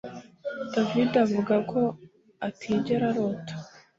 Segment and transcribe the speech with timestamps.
[0.73, 1.81] David avuga ko
[2.47, 3.53] atigera arota